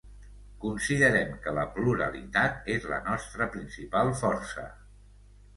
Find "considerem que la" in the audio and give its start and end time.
0.61-1.65